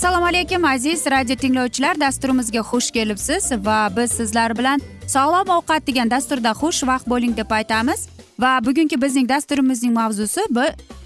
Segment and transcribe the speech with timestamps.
[0.00, 2.00] assalomu alaykum aziz radio tinglovchilar.
[2.00, 8.06] Dasturimizga xush kelibsiz va biz sizlar bilan sog'lom ovqat degan dasturda xushvaqt bo'ling deb aytamiz.
[8.38, 10.64] Va bugungi bizning dasturimizning mavzusi bu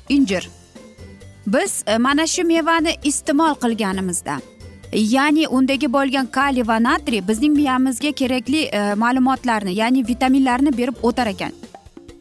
[0.09, 0.49] injir.
[1.47, 4.39] Biz e, mana shu mevani iste'mol qilganimizda.
[4.93, 11.27] Ya'ni undagi bo'lgan kaliy va natriy bizning miyamizga kerakli e, ma'lumotlarni ya'ni vitaminlarni berib o'tar
[11.35, 11.53] ekan.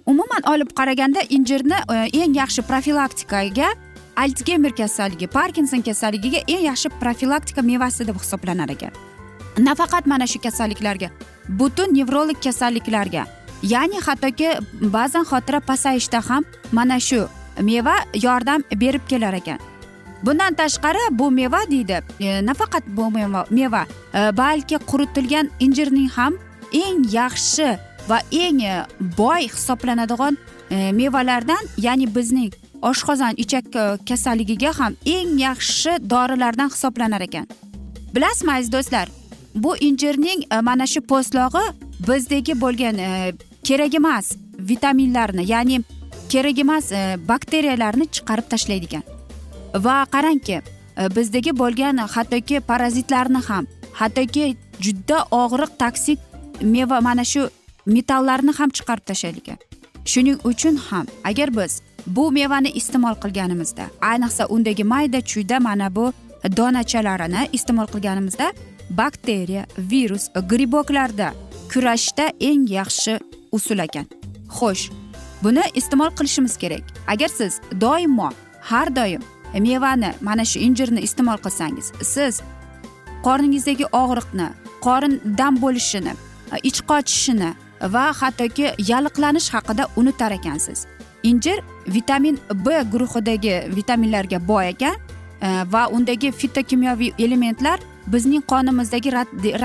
[0.05, 3.75] Umuman olib qaraganda injirni e, eng yaxshi profilaktikaga
[4.15, 8.91] alsgeymer kasalligi parkinson kasalligiga eng yaxshi profilaktika mevasi deb hisoblanar ekan.
[9.57, 11.09] Nafaqat mana shu kasalliklarga
[11.49, 13.25] butun nevrolog kasalliklarga
[13.63, 14.49] ya'ni hattoki
[14.95, 17.27] ba'zan xotira pasayishda ham mana shu
[17.61, 19.59] meva yordam berib kelar ekan.
[20.23, 26.33] Bundan tashqari bu meva deydi e, nafaqat bu meva meva e, balki quritilgan injirning ham
[26.71, 27.77] eng yaxshi
[28.09, 28.85] va eng e,
[29.17, 30.37] boy hisoblanadigan
[30.71, 32.51] e, mevalardan ya'ni bizning
[32.89, 37.47] oshqozon ichak e, kasalligiga ham eng yaxshi dorilardan hisoblanar ekan.
[38.15, 39.07] Bilasizmi aziz do'stlar?
[39.55, 41.65] Bu injirning e, mana shu po'stlog'i
[42.07, 43.33] bizdagi bo'lgan e,
[43.63, 45.81] kerak emas vitaminlarni ya'ni
[46.29, 49.03] kerak emas e, bakteriyalarni chiqarib tashlaydi ekan.
[49.85, 50.63] Va qarangki e,
[51.15, 53.67] bizdagi bo'lgan hattoki parazitlarni ham
[53.99, 56.19] hattoki juda og'riq toksik
[56.61, 57.47] meva mana shu
[57.85, 59.57] metallarni ham chiqarib tashlaydi ekan.
[60.05, 63.85] Shuning uchun ham agar biz bu mevani iste'mol qilganimizda.
[64.01, 66.13] Ayniqsa undagi mayda chuyda mana bu
[66.57, 68.53] donachalarini iste'mol qilganimizda
[68.89, 71.33] bakteriya virus griboklarda
[71.73, 73.19] kurashishda eng yaxshi
[73.51, 74.05] usul ekan.
[74.57, 74.91] Xo'sh
[75.43, 76.83] buni iste'mol qilishimiz kerak.
[77.07, 78.29] Agar siz doimo
[78.61, 79.21] har doim
[79.53, 82.41] mevani mana shu injirni iste'mol qilsangiz siz
[83.25, 84.47] qorningizdagi og'riqni
[84.85, 86.13] qorin dam bo'lishini
[86.69, 87.49] ich qochishini
[87.93, 90.85] va hattoki yalliqlanish haqida unutar ekansiz.
[91.23, 94.95] Injir vitamin b guruhidagi vitaminlarga boy ekan
[95.41, 99.11] e, va undagi fitokimyoviy elementlar bizning qonimizdagi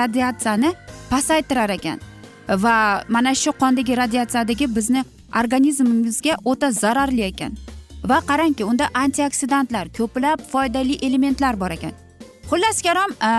[0.00, 0.72] radiatsiyani
[1.10, 2.00] pasaytirar ekan.
[2.48, 5.04] Va mana shu qondagi radiatsiyadagi bizni
[5.40, 7.56] organizmimizga o'ta zararli ekan.
[8.04, 11.92] Va qarangki unda antioksidantlar ko'plab foydali elementlar bor ekan.
[12.50, 13.32] Xullas karom e,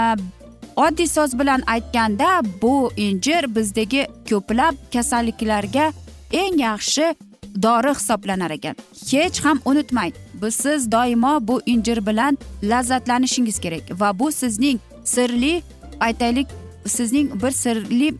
[0.75, 5.91] oddiy so'z bilan aytganda bu injir bizdagi ko'plab kasalliklarga
[6.31, 7.15] eng yaxshi
[7.55, 8.75] dori hisoblanar ekan.
[9.11, 15.63] Hech ham unutmang biz siz doimo bu injir bilan lazzatlanishingiz kerak va bu sizning sirli
[15.99, 16.47] aytaylik
[16.85, 18.13] sizning bir sirli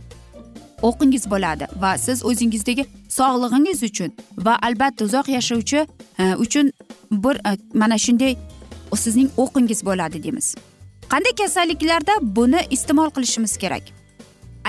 [0.81, 5.87] o'qingiz bo'ladi va siz o'zingizdagi sog'lig'ingiz uchun va albatta uzoq yashovchi
[6.19, 6.71] e, uchun
[7.11, 8.35] bir e, mana shunday
[8.95, 10.55] sizning o'qingiz bo'ladi deymiz.
[11.09, 13.83] Qanday kasalliklarda buni iste'mol qilishimiz kerak?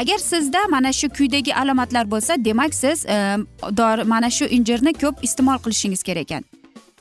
[0.00, 3.36] Agar sizda mana shu kuydagi alomatlar bo'lsa demak siz e,
[3.76, 6.44] dori mana shu injirni ko'p iste'mol qilishingiz kerak ekan.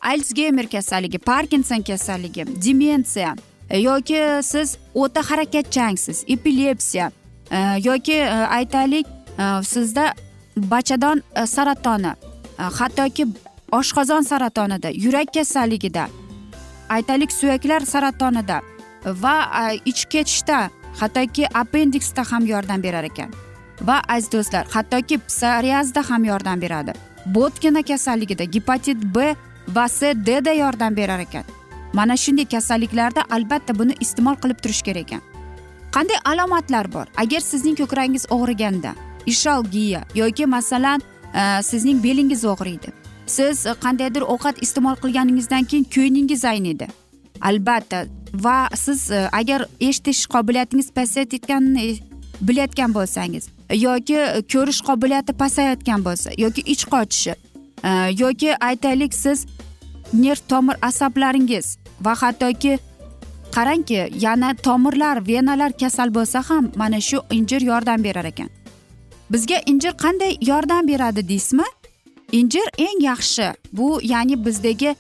[0.01, 3.35] Alsgeymer kasalligi parkinson kasalligi demensiya
[3.69, 7.11] e, yoki siz o'ta harakatchangsiz epilepsiya
[7.51, 7.57] e,
[7.89, 8.17] yoki
[8.59, 9.07] aytaylik
[9.63, 10.13] sizda
[10.57, 12.11] bachadon saratoni
[12.57, 13.27] hattoki
[13.71, 16.09] oshqozon saratonida yurak kasalligida
[16.89, 18.61] aytaylik suyaklar saratonida
[19.05, 19.35] va
[19.85, 20.69] ich ketishda
[21.01, 23.29] hattoki appendiksda ham yordam berar ekan.
[23.81, 26.93] Va aziz do'stlar hattoki psoriazda ham yordam beradi.
[27.25, 29.35] Bo'tkina kasalligida gepatit b
[29.75, 31.43] va c dda yordam berar ekan.
[31.93, 35.21] Mana shunday kasalliklarda albatta buni iste'mol qilib turish kerak ekan.
[35.91, 37.07] Qanday alomatlar bor?
[37.17, 38.93] Agar sizning ko'kragingiz og'riganda
[39.25, 41.01] ishalgiya yoki masalan
[41.33, 42.93] e, sizning belingiz og'riydi.
[43.25, 46.87] Siz qandaydir ovqat iste'mol qilganingizdan keyin ko'nglingiz ayniydi.
[47.41, 51.99] Albatta va siz e, agar eshitish qobiliyatingiz pasayayotganini e,
[52.41, 57.33] bilayotgan bo'lsangiz yoki e, ko'rish qobiliyati pasayayotgan bo'lsa yoki ich qochishi
[58.21, 59.45] yoki aytaylik siz
[60.13, 62.77] nerv tomir asablaringiz va hattoki
[63.55, 68.49] qarangki yana tomirlar venalar kasal bo'lsa ham mana shu injir yordam berar ekan.
[69.31, 71.67] Bizga injir qanday yordam beradi deysizmi?
[72.31, 74.95] Injir eng yaxshi bu ya'ni bizdagi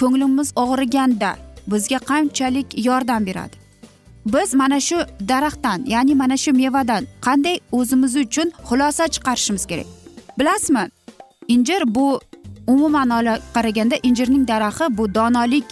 [0.00, 1.36] ko'nglimiz og'riganda
[1.70, 3.56] bizga qanchalik yordam beradi?
[4.26, 4.98] Biz mana shu
[5.28, 9.86] daraxtdan ya'ni mana shu mevadan qanday o'zimiz uchun xulosa chiqarishimiz kerak?
[10.38, 10.84] Bilasizmi?
[11.48, 12.20] Injir bu
[12.66, 15.64] umuman olib qaraganda injirning daraxti bu donolik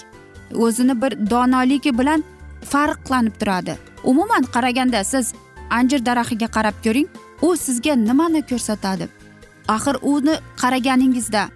[0.55, 2.25] o'zini bir donoligi bilan
[2.71, 3.79] farqlanib turadi.
[4.05, 5.35] Umuman qaraganda siz
[5.71, 7.09] anjir daraxtiga qarab ko'ring
[7.43, 9.09] u sizga nimani ko'rsatadi?
[9.69, 11.49] Axir uni qaraganingizda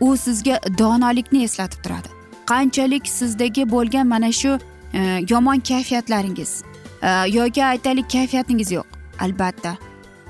[0.00, 2.17] u sizga donolikni eslatib turadi.
[2.50, 4.58] Qanchalik sizdagi bo'lgan mana shu
[4.94, 5.00] e,
[5.30, 6.62] yomon kayfiyatlaringiz
[7.02, 8.86] e, yoki aytaylik kayfiyatingiz yo'q.
[9.20, 9.76] Albatta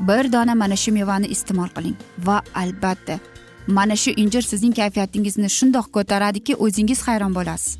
[0.09, 3.19] bir dona mana shu mevani iste'mol qiling va albatta
[3.67, 7.79] mana shu injir sizning kayfiyatingizni shundoq ko'taradiki o'zingiz hayron bo'lasiz.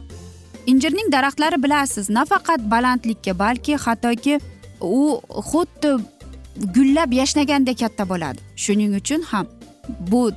[0.67, 4.41] Injirning daraxtlari bilasiz nafaqat balandlikka balki hattoki
[4.81, 5.21] u
[5.51, 5.93] xuddi
[6.77, 8.39] gullab yashnagandek katta bo'ladi.
[8.57, 9.47] Shuning uchun ham
[10.11, 10.31] bu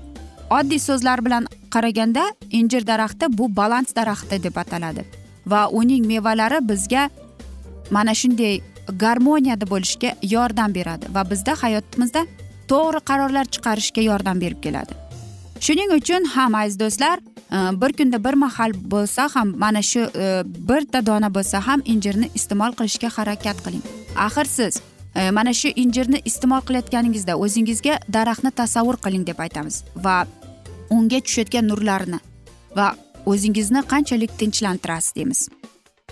[0.57, 2.23] oddiy so'zlar bilan qaraganda
[2.59, 5.06] injir daraxti bu balans daraxti deb ataladi.
[5.47, 7.09] Va uning mevalari bizga
[7.91, 8.62] mana shunday
[9.03, 12.25] garmoniyada bo'lishga yordam beradi va bizda hayotimizda
[12.71, 14.94] to'g'ri qarorlar chiqarishga yordam berib keladi.
[15.59, 20.68] Shuning uchun ham aziz do'stlar e, bir kunda bir mahal bo'lsa ham mana shu bitta
[20.69, 23.83] birta dona bo'lsa ham injirni iste'mol qilishga harakat qiling.
[24.27, 24.81] Axir siz
[25.15, 30.18] e, mana shu injirni iste'mol qilayotganingizda o'zingizga daraxtni tasavvur qiling deb aytamiz va
[30.95, 32.19] unga tushayotgan nurlarni
[32.77, 32.88] va
[33.31, 35.41] o'zingizni qanchalik tinchlantirasiz deymiz.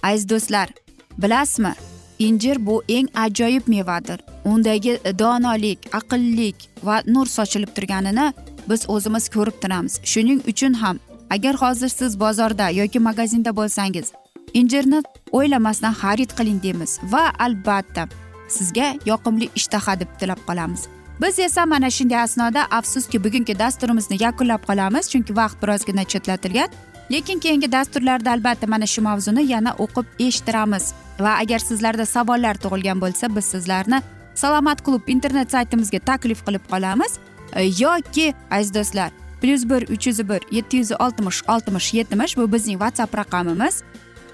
[0.03, 0.69] Aziz do'stlar
[1.17, 1.73] bilasizmi
[2.19, 4.19] injir bu eng ajoyib mevadir.
[4.45, 8.33] Undagi donolik aqllik va nur sochilib turganini
[8.69, 9.93] biz o'zimiz ko'rib turamiz.
[10.11, 10.99] Shuning uchun ham
[11.29, 14.07] agar hozir siz bozorda yoki magazinda bo'lsangiz
[14.53, 18.07] injirni o'ylamasdan xarid qiling deymiz va albatta
[18.55, 20.81] sizga yoqimli ishtaha deb tilab qolamiz.
[21.21, 26.69] Biz esa mana shunday asnoda afsuski bugungi dasturimizni yakunlab qolamiz chunki vaqt birozgina chetlatilgan.
[27.11, 30.93] Lekin keyingi dasturlarda albatta mana shu mavzuni yana o'qib eshittiramiz.
[31.19, 34.01] Va agar sizlarda savollar tug'ilgan bo'lsa biz sizlarni
[34.35, 37.11] salomat klub internet saytimizga taklif qilib qolamiz.
[37.53, 39.11] E, yoki aziz do'stlar
[39.41, 43.83] plyus bir uch yuz bir yetti yuz oltmish oltmish yetmish bu bizning whatsapp raqamimiz.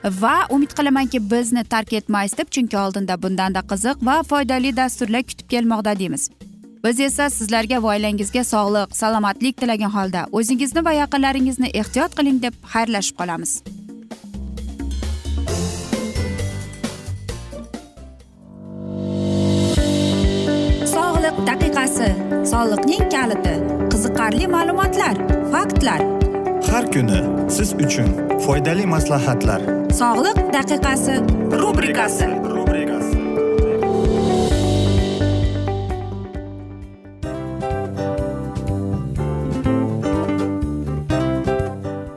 [0.05, 5.49] Va umid qilamanki bizni tark etmaysiz deb chunki oldinda bundanda qiziq va foydali dasturlar kutib
[5.49, 6.29] kelmoqda deymiz.
[6.85, 12.53] Biz esa sizlarga va oilangizga sog'lik salomatlik tilagan holda o'zingizni va yaqinlaringizni ehtiyot qiling deb
[12.73, 13.51] xayrlashib qolamiz.
[20.93, 22.09] Sog'liq daqiqasi
[22.53, 23.55] soliqning kaliti
[23.93, 25.15] qiziqarli ma'lumotlar
[25.55, 26.01] faktlar.
[26.71, 27.21] Har kuni
[27.57, 28.09] siz uchun
[28.45, 29.61] foydali maslahatlar.
[30.01, 31.15] Sog'liq daqiqasi
[31.61, 32.29] rubrikasi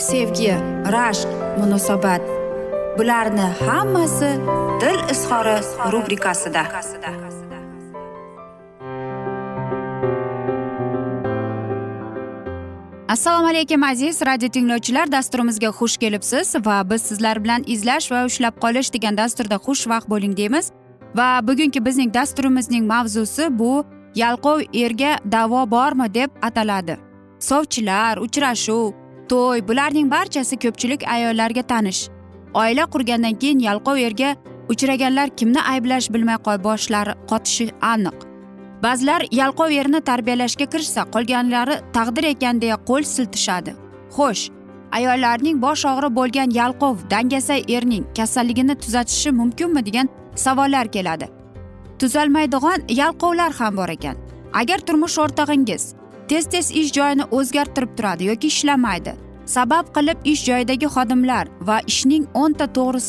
[0.00, 0.54] sevgi
[0.94, 1.28] rashq
[1.58, 2.22] munosabat.
[2.98, 4.30] Bularni hammasi
[4.80, 5.56] dil izhori
[5.92, 6.62] rubrikasida.
[13.08, 15.12] Assalomu alaykum aziz radio tinglovchilar.
[15.12, 20.36] Dasturimizga xush kelibsiz va biz sizlar bilan izlash va ushlab qolish degan dasturda xushvaqt bo'ling
[20.36, 20.72] deymiz.
[21.14, 26.96] Va bugungi bizning dasturimizning mavzusi bu yalqov erga davo bormi deb ataladi.
[27.40, 28.99] Sovchilar uchrashuv
[29.30, 32.08] to'y bularning barchasi ko'pchilik ayollarga tanish.
[32.54, 34.30] Oila qurgandan keyin yalqov erga
[34.72, 38.16] uchraganlar kimni ayblash bilmay boshlari qotishi aniq.
[38.82, 43.72] Ba'zilar yalqov erni tarbiyalashga kirishsa qolganlari taqdir ekan deya qo'l siltishadi.
[44.16, 44.44] Xo'sh
[44.98, 51.26] ayollarning bosh og'ri bo'lgan yalqov dangasa erning kasalligini tuzatishi mumkinmi degan savollar keladi.
[51.98, 54.16] Tuzalmaydigan yalqovlar ham bor ekan.
[54.60, 55.99] Agar turmush o'rtog'ingiz
[56.30, 59.12] tez tez ish joyini o'zgartirib turadi yoki ishlamaydi.
[59.54, 63.00] Sabab qilib ish joyidagi xodimlar va ishning o'nta to'g'ri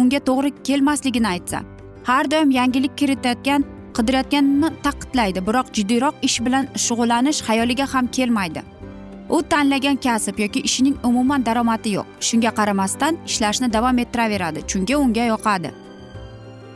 [0.00, 1.58] unga to'g'ri kelmasligini aytsa
[2.08, 8.62] har doim yangilik kiritayotgan qidirayotganini ta'kidlaydi biroq jiddiyroq ish bilan shug'ullanish xayoliga ham kelmaydi.
[9.36, 12.06] U tanlagan kasb yoki ishining umuman daromadi yo'q.
[12.28, 15.70] Shunga qaramasdan ishlashni davom ettiraveradi chunki unga yoqadi.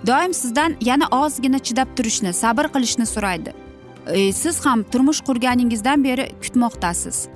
[0.08, 3.63] Doim sizdan yana ozgina chidab turishni sabr qilishni so'raydi.
[4.06, 7.28] E, siz ham turmush qurganingizdan beri kutmoqdasiz.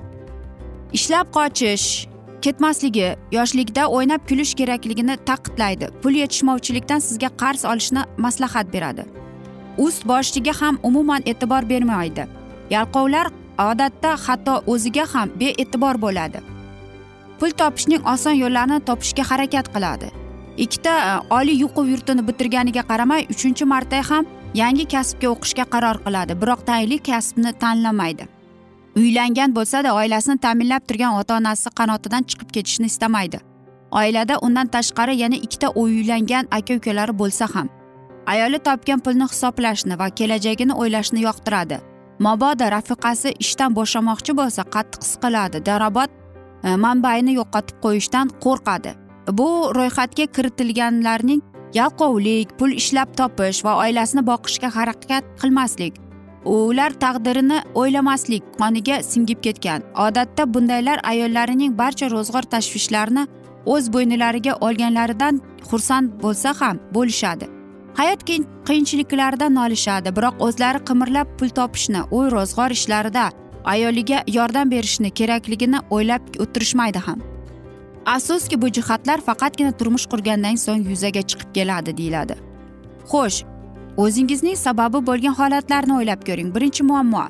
[0.93, 2.07] Ishlab qochish
[2.41, 9.05] ketmasligi yoshlikda o'ynab kulish kerakligini ta'kidlaydi pul yetishmovchilikdan sizga qarz olishni maslahat beradi.
[9.77, 12.27] Ust boshiga ham umuman e'tibor bermaydi.
[12.69, 13.27] Yalqovlar
[13.71, 16.39] odatda hatto o'ziga ham bee'tibor bo'ladi.
[17.39, 20.09] Pul topishning oson yo'llarini topishga harakat qiladi.
[20.57, 26.33] Ikkita e, oliy o'quv yurtini bitirganiga qaramay uchinchi marta ham yangi kasbga o'qishga qaror qiladi
[26.41, 28.27] biroq tayinli kasbni tanlamaydi.
[28.95, 33.39] Uylangan bo'lsada oilasini ta'minlab turgan ota onasi qanotidan chiqib ketishni istamaydi.
[33.91, 37.69] Oilada undan tashqari yana ikkita uylangan aka ukalari bo'lsa ham
[38.29, 41.77] ayoli topgan pulni hisoblashni va kelajagini o'ylashni yoqtiradi.
[42.25, 46.09] Mabodo rafiqasi ishdan bo'shamoqchi bo'lsa qattiq siqiladi darobad
[46.63, 48.91] e, manbaini yo'qotib qo'yishdan qo'rqadi.
[49.37, 51.41] Bu ro'yxatga kiritilganlarning
[51.73, 55.93] yalqovlik pul ishlab topish va oilasini boqishga harakat qilmaslik.
[56.45, 59.83] Ular taqdirini o'ylamaslik qoniga singib ketgan.
[60.05, 63.27] Odatda bundaylar ayollarining barcha ro'zg'or tashvishlarini
[63.65, 67.45] o'z bo'ynilariga olganlaridan xursand bo'lsa ham bo'lishadi.
[67.99, 68.21] Hayot
[68.67, 73.25] qiyinchiliklaridan nolishadi biroq o'zlari qimirlab pul topishni uy ro'zg'or ishlarida
[73.73, 77.19] ayoliga yordam berishni kerakligini o'ylab o'tirishmaydi ham.
[78.15, 82.35] Afsuski bu jihatlar faqatgina turmush qurgandan so'ng yuzaga chiqib keladi deyiladi.
[83.11, 83.37] Xo'sh
[84.03, 86.49] o'zingizning sababi bo'lgan holatlarni o'ylab ko'ring.
[86.55, 87.25] Birinchi muammo.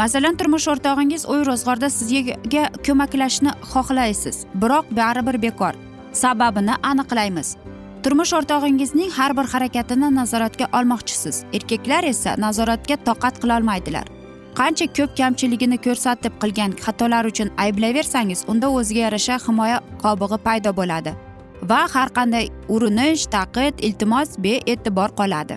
[0.00, 4.36] Masalan turmush o'rtog'ingiz uy ro'zg'orda sizga ko'maklashishni xohlaysiz.
[4.62, 5.74] Biroq baribir bekor.
[6.22, 7.48] Sababini aniqlaymiz.
[8.02, 11.36] Turmush o'rtog'ingizning har bir harakatini nazoratga olmoqchisiz.
[11.56, 14.06] Erkaklar esa nazoratga toqat qilolmaydilar.
[14.58, 21.14] Qancha ko'p kamchiligini ko'rsatib qilgan xatolar uchun ayblayversangiz unda o'ziga yarasha himoya qobig'i paydo bo'ladi
[21.70, 25.56] va har qanday urinish taqid iltimos bee'tibor qoladi.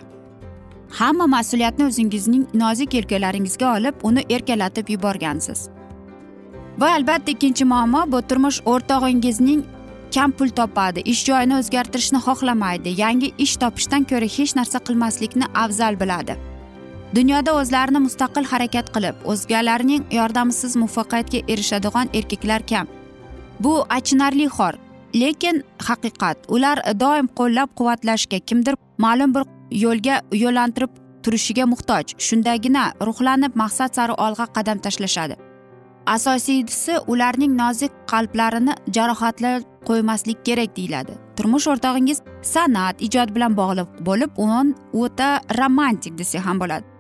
[1.00, 5.70] Hamma mas'uliyatni o'zingizning nozik yelkalaringizga olib uni erkalatib yuborgansiz.
[6.82, 9.64] Va albatta ikkinchi muammo bu turmush o'rtog'ingizning
[10.16, 16.00] kam pul topadi ish joyini o'zgartirishni xohlamaydi yangi ish topishdan ko'ra hech narsa qilmaslikni afzal
[16.02, 16.38] biladi.
[17.16, 22.88] Dunyoda o'zlarini mustaqil harakat qilib o'zgalarning yordamisiz muvaffaqiyatga erishadigan erkaklar kam.
[23.60, 24.74] Bu achinarli xor
[25.22, 29.44] lekin haqiqat ular doim qo'llab quvvatlashga kimdir ma'lum bir
[29.84, 30.92] yo'lga yo'llantirib
[31.24, 35.36] turishiga muhtoj shundagina ruhlanib maqsad sari olg'a qadam tashlashadi.
[36.16, 41.14] Asosiysi ularning nozik qalblarini jarohatlab qo'ymaslik kerak deyiladi.
[41.38, 42.22] Turmush o'rtog'ingiz
[42.54, 46.97] san'at ijod bilan bog'liq bo'lib o'n o'ta romantik desak ham bo'ladi.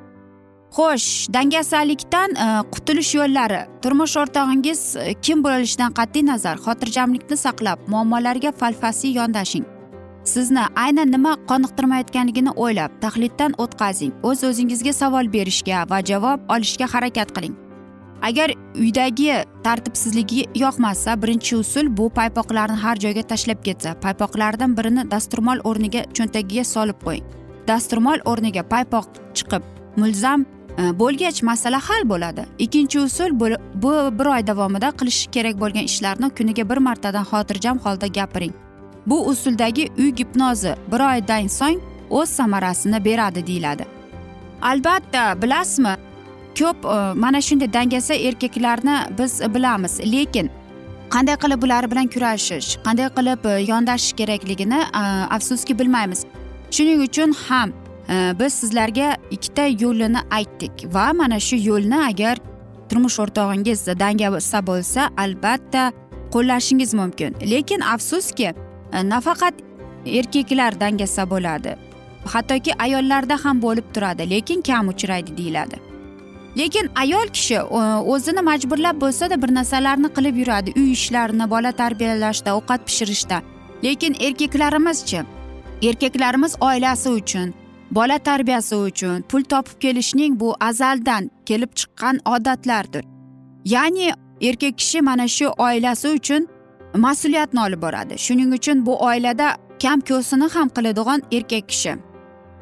[0.76, 3.62] Xo'sh dangasalikdan e, qutulish yo'llari.
[3.82, 9.66] Turmush o'rtog'ingiz e, kim bo'lishidan qat'iy nazar xotirjamlikni saqlab muammolarga falfasiy yondashing.
[10.24, 14.12] Sizni aynan nima qoniqtirmayotganligini o'ylab tahlildan o'tkazing.
[14.24, 17.56] O'z o'zingizga savol berishga va javob olishga harakat qiling.
[18.22, 19.30] Agar uydagi
[19.64, 26.64] tartibsizligi yoqmasa birinchi usul bu paypoqlarni har joyga tashlab ketsa paypoqlardan birini dasturmol o'rniga cho'ntagiga
[26.74, 27.26] solib qo'ying.
[27.68, 29.08] Dasturmol o'rniga paypoq
[29.38, 29.64] chiqib
[29.98, 30.46] mulzam
[30.77, 32.46] Э, bo'lgach masala hal bo'ladi.
[32.60, 38.07] Ikkinchi usul bu bir oy davomida qilish kerak bo'lgan ishlarni kuniga bir martadan xotirjam holda
[38.07, 38.53] gapiring.
[39.07, 41.79] Bu usuldagi uy gipnozi bir oydan so'ng
[42.10, 43.86] o'z samarasini beradi deyiladi.
[44.62, 45.96] Albatta bilasizmi
[46.60, 50.51] ko'p e, mana shunday dangasa erkaklarni biz bilamiz lekin
[51.10, 55.03] qanday qilib ular bilan kurashish qanday qilib e, yondashish kerakligini e,
[55.36, 56.25] afsuski bilmaymiz.
[56.72, 57.69] Shuning uchun ham
[58.10, 62.38] biz sizlarga ikkita yo'lini aytdik va mana shu yo'lni agar
[62.90, 65.92] turmush o'rtog'ingiz dangasa bo'lsa albatta
[66.34, 67.36] qo'llashingiz mumkin.
[67.52, 68.54] Lekin afsuski
[68.94, 69.54] e, nafaqat
[70.06, 71.76] erkaklar dangasa bo'ladi.
[72.34, 75.78] Hattoki ayollarda ham bo'lib turadi lekin kam uchraydi deyiladi.
[76.58, 77.60] Lekin ayol kishi
[78.14, 80.74] o'zini majburlab bo'lsada bir narsalarni qilib yuradi.
[80.80, 83.42] Uy ishlarini bola tarbiyalashda ovqat pishirishda.
[83.84, 85.22] Lekin erkaklarimizchi?
[85.82, 87.54] Erkaklarimiz oilasi uchun
[87.91, 93.06] bola tarbiyasi uchun pul topib kelishning bu azaldan kelib chiqqan odatlardir.
[93.65, 96.48] Ya'ni erkak kishi mana shu oilasi uchun
[96.94, 98.17] mas'uliyatni olib boradi.
[98.17, 101.96] Shuning uchun bu oilada kam ko'sini ham qiladigan erkak kishi.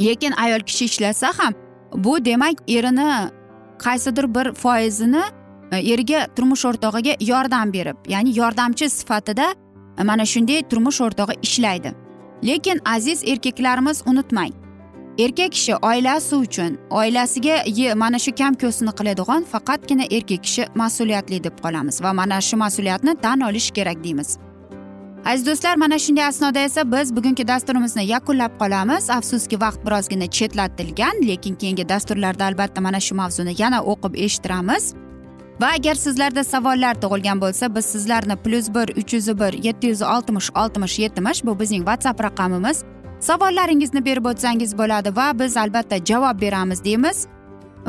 [0.01, 1.53] Lekin ayol kishi ishlasa ham
[1.93, 3.29] bu demak erini
[3.79, 5.23] qaysidir bir foizini
[5.71, 9.55] e, eriga turmush o'rtog'iga yordam berib ya'ni yordamchi sifatida
[9.99, 11.93] e, mana shunday turmush o'rtog'i ishlaydi.
[12.43, 14.64] Lekin aziz erkaklarimiz unutmang
[15.17, 21.55] erkak kishi oilasi uchun oilasiga mana shu kam ko'sini qiladigan faqatgina erkak kishi mas'uliyatli deb
[21.63, 24.37] qolamiz va mana shu mas'uliyatni tan olish kerak deymiz.
[25.25, 29.09] Aziz do'stlar mana shunday asnoda esa biz bugungi dasturimizni yakunlab qolamiz.
[29.09, 34.93] Afsuski vaqt birozgina chetlatilgan lekin keyingi dasturlarda albatta mana shu mavzuni yana o'qib eshittiramiz.
[35.61, 40.01] Va agar sizlarda savollar tug'ilgan bo'lsa biz sizlarni plyus bir uch yuz bir yetti yuz
[40.01, 42.83] oltmish oltmish yetmish bu bizning whatsapp raqamimiz.
[43.25, 47.27] Savollaringizni berib o'tsangiz bo'ladi va biz albatta javob beramiz deymiz.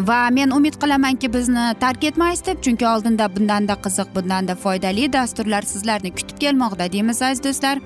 [0.09, 5.62] Va men umid qilamanki bizni tark etmaysiz deb chunki oldinda bundanda qiziq bundanda foydali dasturlar
[5.72, 7.79] sizlarni kutib kelmoqda deymiz aziz do'stlar.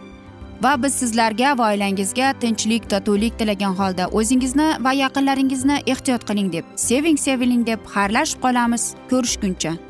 [0.62, 6.74] Va biz sizlarga va oilangizga tinchlik totuvlik tilagan holda o'zingizni va yaqinlaringizni ehtiyot qiling deb
[6.88, 8.92] seving seviling deb xayrlashib qolamiz.
[9.10, 9.89] Ko'rishguncha.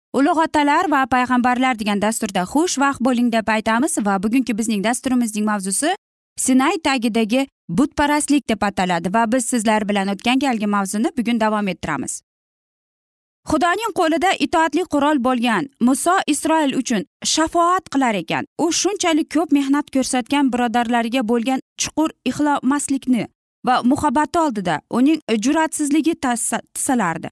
[0.13, 5.93] ulug' otalar va payg'ambarlar degan dasturda xushvaqt bo'ling deb aytamiz va bugungi bizning dasturimizning mavzusi
[6.45, 7.47] sinay tagidagi
[7.77, 12.21] butparastlik deb ataladi va biz sizlar bilan o'tgan galgi mavzuni bugun davom ettiramiz.
[13.49, 18.45] Xudoning qo'lida itoatli qurol bo'lgan muso isroil uchun shafoat qilar ekan.
[18.63, 23.27] U shunchalik ko'p mehnat ko'rsatgan birodarlariga bo'lgan chuqur ixlomaslikni
[23.67, 27.29] va muhabbati oldida uning jur'atsizligi tisalardi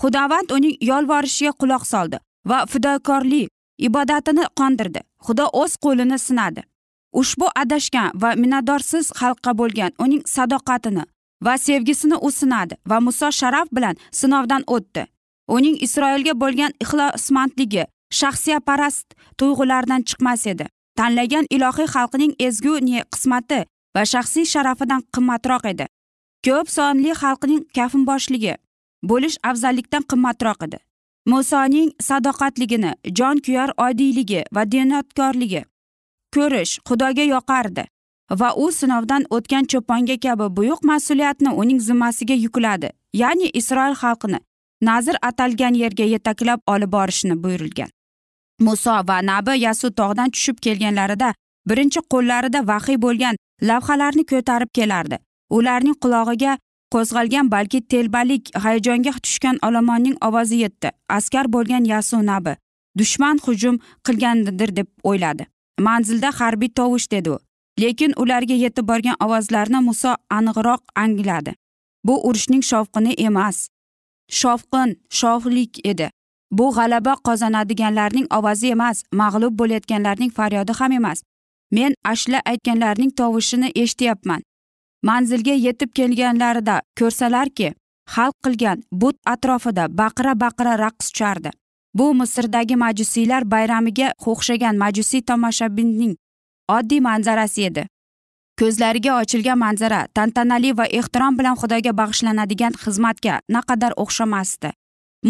[0.00, 2.18] xudovand uning yolvorishiga quloq soldi
[2.50, 5.00] va fidokorlik ibodatini qondirdi.
[5.26, 6.62] Xudo o'z qo'lini sinadi.
[7.20, 11.04] Ushbu adashgan va minnatdorsiz xalqqa bo'lgan uning sadoqatini
[11.44, 15.06] va sevgisini u sinadi va muso sharaf bilan sinovdan o'tdi.
[15.56, 17.84] Uning isroilga bo'lgan ixlosmandligi
[18.18, 19.06] shaxsiyaparast
[19.38, 20.66] tuyg'ulardan chiqmas edi.
[20.98, 22.74] Tanlagan ilohiy xalqining ezgu
[23.12, 23.60] qismati
[23.94, 25.86] va shaxsiy sharafidan qimmatroq edi.
[26.44, 28.54] Ko'p sonli xalqning kafinboshligi
[29.02, 30.78] bo'lish afzallikdan qimmatroq edi.
[31.26, 35.62] Musoning sadoqatligini jon kuyar oddiyligi va diyonatkorligi
[36.34, 37.84] ko'rish xudoga yoqardi
[38.40, 42.90] va u sinovdan o'tgan cho'ponga kabi buyuk mas'uliyatni uning zimmasiga yukladi.
[43.12, 44.38] Ya'ni isroil xalqini
[44.82, 47.90] nazr atalgan yerga yetaklab olib borishni buyurilgan
[48.60, 51.34] muso va nabi yasu tog'dan tushib kelganlarida
[51.68, 55.18] birinchi qo'llarida vahiy bo'lgan lavhalarni ko'tarib kelardi.
[55.56, 56.58] Ularning qulog'iga
[56.92, 60.90] qo'zg'algan balki telbalik hayajonga tushgan olomonning ovozi yetdi.
[61.08, 62.56] Askar bo'lgan yasunabi
[62.98, 65.46] dushman hujum qilgandir deb o'yladi.
[65.80, 67.38] Manzilda harbiy tovush dedi u.
[67.80, 71.52] Lekin ularga yetib borgan ovozlarni muso aniqroq angladi.
[72.04, 73.68] Bu urushning shovqini emas
[74.40, 76.10] shovqin shovlik edi.
[76.50, 81.22] Bu g'alaba qozonadiganlarning ovozi emas mag'lub bo'layotganlarning faryodi ham emas.
[81.70, 84.42] Men ashla aytganlarning tovushini eshityapman.
[85.02, 87.72] Manzilga yetib kelganlarida ko'rsalarki
[88.14, 91.50] xalq qilgan but atrofida baqira baqira raqs tuchardi
[91.98, 96.14] bu misrdagi majusiylar bayramiga o'xshagan majusiy tomoshabinning
[96.68, 97.86] oddiy manzarasi edi.
[98.60, 104.70] Ko'zlariga ochilgan manzara tantanali va ehtirom bilan xudoga bag'ishlanadigan xizmatga naqadar o'xshamasdi.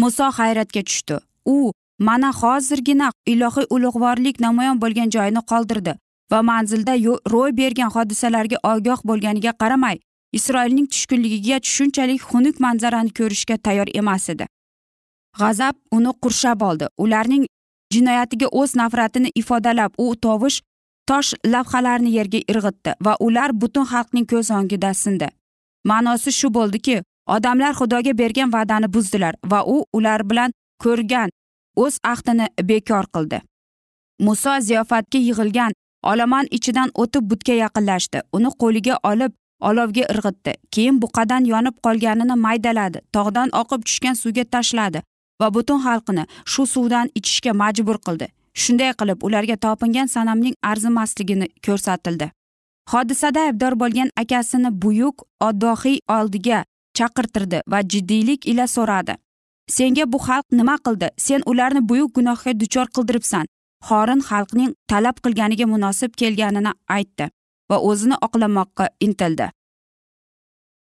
[0.01, 1.17] Muso hayratga tushdi.
[1.45, 1.71] U
[2.07, 5.93] mana hozirgina ilohiy ulug'vorlik namoyon bo'lgan joyini qoldirdi.
[6.31, 6.93] Va manzilda
[7.33, 9.97] ro'y bergan hodisalarga ogoh bo'lganiga qaramay
[10.37, 14.45] isroilning tushkunligiga shunchalik xunuk manzarani ko'rishga tayyor emas edi.
[15.39, 16.85] G'azab uni qurshab oldi.
[17.03, 17.45] Ularning
[17.93, 20.61] jinoyatiga o'z nafratini ifodalab u tovush
[21.09, 25.27] tosh lavhalarni yerga irg'itdi va ular butun xalqning ko'z o'ngida sindi.
[25.89, 26.95] Ma'nosi shu bo'ldiki
[27.35, 30.51] odamlar xudoga bergan va'dani buzdilar va u ular bilan
[30.83, 31.29] ko'rgan
[31.83, 33.41] o'z ahdini bekor qildi.
[34.25, 35.71] Muso ziyofatga yig'ilgan
[36.11, 38.21] olomon ichidan o'tib butga yaqinlashdi.
[38.37, 39.33] Uni qo'liga olib
[39.69, 40.53] olovga irg'itdi.
[40.71, 43.01] Keyin buqadan yonib qolganini maydaladi.
[43.15, 45.03] Tog'dan oqib tushgan suvga tashladi
[45.41, 48.27] va butun xalqini shu suvdan ichishga majbur qildi.
[48.61, 52.31] Shunday qilib ularga topingan sanamning arzimasligini ko'rsatildi.
[52.91, 55.15] Hodisada aybdor bo'lgan akasini buyuk
[55.47, 56.63] oddohiy oldiga
[56.97, 59.13] chaqirtirdi va jiddiylik ila so'radi.
[59.75, 61.07] Senga bu xalq nima qildi?
[61.17, 63.45] Sen ularni buyuk gunohga duchor qildiribsan.
[63.87, 67.29] Xorin xalqning talab qilganiga munosib kelganini aytdi
[67.69, 69.47] va o'zini oqlamoqqa intildi.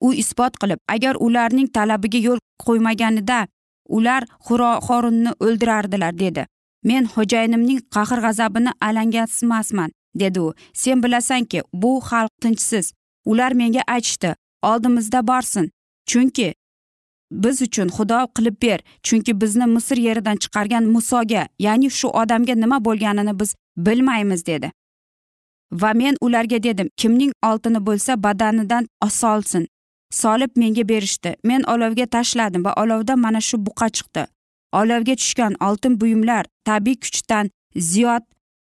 [0.07, 3.47] U isbot qilib agar ularning talabiga yo'l qo'ymaganida
[3.97, 4.23] ular
[4.87, 6.47] xorinni o'ldirardilar dedi.
[6.85, 10.55] Men xo'jayinimning qahr g'azabini alangasmasman dedi u.
[10.75, 12.93] Sen bilasanki bu xalq tinchsiz
[13.31, 15.71] ular menga aytishdi oldimizda borsin.
[16.07, 16.55] Chunki
[17.31, 18.81] biz uchun xudo qilib ber.
[19.03, 24.73] Chunki bizni misr yeridan chiqargan musoga ya'ni shu odamga nima bo'lganini biz bilmaymiz dedi.
[25.73, 29.69] Va men ularga dedim kimning oltini bo'lsa badanidan solsin
[30.11, 31.37] solib menga berishdi.
[31.45, 34.27] Men olovga tashladim va olovda mana shu buqa chiqdi.
[34.73, 38.25] Olovga tushgan oltin buyumlar tabiiy kuchdan ziyod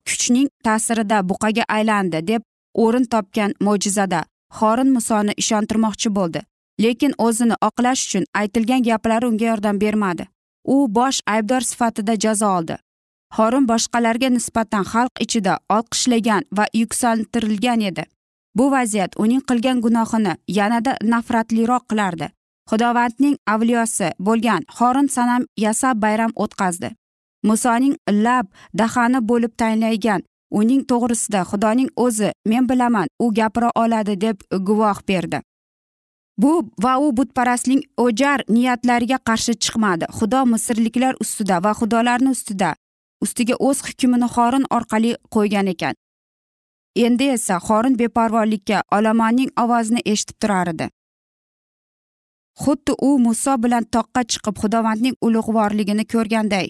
[0.08, 2.42] kuchning ta'sirida buqaga aylandi deb
[2.74, 4.24] o'rin topgan mo'jizada
[4.58, 6.42] xorin musoni ishontirmoqchi bo'ldi.
[6.84, 10.28] Lekin o'zini oqlash uchun aytilgan gaplari unga yordam bermadi.
[10.66, 12.76] U bosh aybdor sifatida jazo oldi.
[13.36, 18.04] Xorin boshqalarga nisbatan xalq ichida olqishlagan va yuksaltirilgan edi.
[18.58, 22.28] Bu vaziyat uning qilgan gunohini yanada nafratliroq qilardi.
[22.70, 26.90] Xudovandning avliyosi bo'lgan xorin sanam yasab bayram o'tkazdi.
[27.44, 28.46] Musoning lab
[28.80, 30.22] dahani bo'lib tayinlagan
[30.60, 35.42] uning to'g'risida xudoning o'zi men bilaman u gapira oladi deb guvoh berdi.
[36.38, 36.52] Bu
[36.84, 40.06] va u butparastlik o'jar niyatlariga qarshi chiqmadi.
[40.18, 42.76] Xudo misrliklar ustida va xudolarni ustida
[43.24, 45.96] ustiga o'z hukmini xorin orqali qo'ygan ekan.
[47.06, 50.88] Endi esa xorin beparvolikka olomonning ovozini eshitib turar edi.
[52.64, 56.68] Xuddi u muso bilan toqqa chiqib xudovandning ulug'vorligini ko'rganday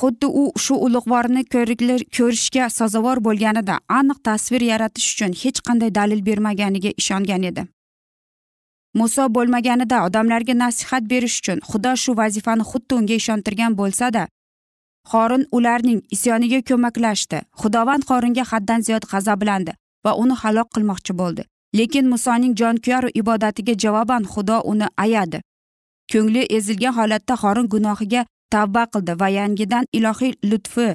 [0.00, 1.42] xuddi u shu ulug'vorni
[2.16, 7.66] ko'rishga sazovor bo'lganida aniq tasvir yaratish uchun hech qanday dalil bermaganiga ishongan edi.
[9.00, 14.22] Muso bo'lmaganida odamlarga nasihat berish uchun xudo shu vazifani xuddi unga ishontirgan bo'lsada
[15.10, 17.38] xorin ularning isyoniga ko'maklashdi.
[17.60, 19.72] Xudovand xoringa haddan ziyod g'azablandi
[20.04, 21.42] va uni halok qilmoqchi bo'ldi.
[21.78, 25.38] Lekin musoning jonkuyar ibodatiga javoban xudo uni ayadi.
[26.12, 30.88] Ko'ngli ezilgan holatda xorin gunohiga tavba qildi va yangidan ilohiy lutfi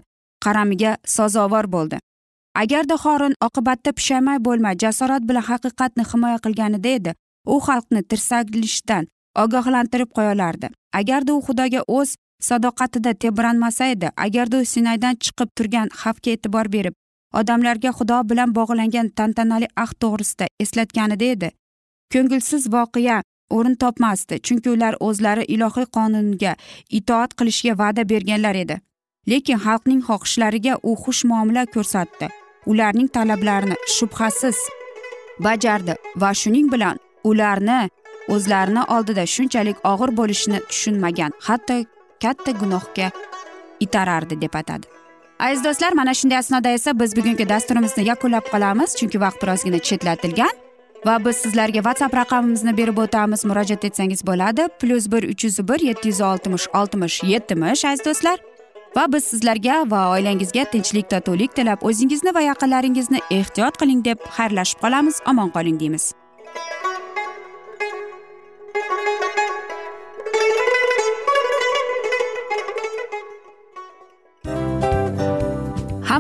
[0.44, 1.98] qaramiga sazovor bo'ldi.
[2.62, 7.12] Agarda xorin oqibatda pushaymon bo'lmay jasorat bilan haqiqatni himoya qilganida edi
[7.46, 9.08] u xalqni tirsaklishdan
[9.44, 10.68] ogohlantirib qo'yolardi.
[11.00, 16.96] Agarda u xudoga o'z sadoqatida tebranmasa edi agarda u sinaydan chiqib turgan xavfga e'tibor berib
[17.40, 21.50] odamlarga xudo bilan bog'langan tantanali ahd to'g'risida eslatganida edi.
[22.14, 23.22] Ko'ngilsiz voqea
[23.58, 26.54] o'rin topmasdi chunki ular o'zlari ilohiy qonunga
[27.00, 28.78] itoat qilishga va'da berganlar edi.
[29.32, 32.28] Lekin xalqning xohishlariga u xush muomala ko'rsatdi.
[32.72, 34.58] Ularning talablarini shubhasiz
[35.46, 37.90] bajardi va shuning bilan ularni
[38.36, 41.76] o'zlarini oldida shunchalik og'ir bo'lishini tushunmagan hatto
[42.24, 43.08] katta gunohga
[43.80, 44.88] itarardi deb atadi.
[45.40, 50.54] Aziz do'stlar mana shunday asnoda esa biz bugungi dasturimizni yakunlab qolamiz chunki vaqt birozgina chetlatilgan
[51.06, 53.46] va biz sizlarga whatsapp raqamimizni berib o'tamiz.
[53.46, 54.68] Murojaat etsangiz bo'ladi.
[54.80, 58.38] Plyus bir uch yuz bir yetti yuz oltmish oltmish yetmish aziz do'stlar.
[58.96, 64.80] Va biz sizlarga va oilangizga tinchlik totuvlik tilab o'zingizni va yaqinlaringizni ehtiyot qiling deb xayrlashib
[64.84, 65.22] qolamiz.
[65.32, 66.14] Omon qoling deymiz.